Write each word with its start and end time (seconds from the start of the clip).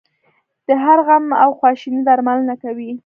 د 0.67 0.69
هر 0.83 0.97
غم 1.07 1.25
او 1.43 1.49
خواشینۍ 1.59 2.01
درملنه 2.07 2.55
کوي. 2.63 2.91